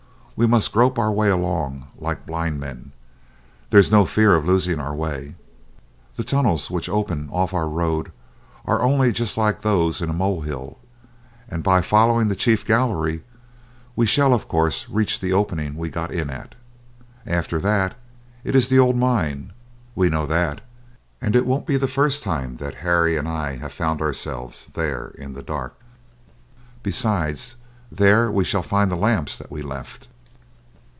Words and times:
We 0.37 0.47
must 0.47 0.71
grope 0.71 0.97
our 0.97 1.11
way 1.11 1.29
along, 1.29 1.85
like 1.99 2.25
blind 2.25 2.59
men. 2.59 2.93
There's 3.69 3.91
no 3.91 4.05
fear 4.05 4.33
of 4.33 4.43
losing 4.43 4.79
our 4.79 4.95
way. 4.95 5.35
The 6.15 6.23
tunnels 6.23 6.71
which 6.71 6.89
open 6.89 7.29
off 7.31 7.53
our 7.53 7.69
road 7.69 8.11
are 8.65 8.81
only 8.81 9.11
just 9.11 9.37
like 9.37 9.61
those 9.61 10.01
in 10.01 10.09
a 10.09 10.13
molehill, 10.13 10.79
and 11.47 11.61
by 11.61 11.81
following 11.81 12.27
the 12.27 12.35
chief 12.35 12.65
gallery 12.65 13.23
we 13.95 14.07
shall 14.07 14.33
of 14.33 14.47
course 14.47 14.89
reach 14.89 15.19
the 15.19 15.31
opening 15.31 15.75
we 15.75 15.89
got 15.91 16.09
in 16.09 16.31
at. 16.31 16.55
After 17.27 17.59
that, 17.59 17.93
it 18.43 18.55
is 18.55 18.67
the 18.67 18.79
old 18.79 18.95
mine. 18.97 19.53
We 19.93 20.09
know 20.09 20.25
that, 20.25 20.61
and 21.21 21.35
it 21.35 21.45
won't 21.45 21.67
be 21.67 21.77
the 21.77 21.87
first 21.87 22.23
time 22.23 22.55
that 22.55 22.73
Harry 22.81 23.15
and 23.15 23.27
I 23.27 23.57
have 23.57 23.73
found 23.73 24.01
ourselves 24.01 24.71
there 24.73 25.09
in 25.19 25.33
the 25.33 25.43
dark. 25.43 25.75
Besides, 26.81 27.57
there 27.91 28.31
we 28.31 28.43
shall 28.43 28.63
find 28.63 28.91
the 28.91 28.95
lamps 28.95 29.37
that 29.37 29.51
we 29.51 29.61
left. 29.61 30.07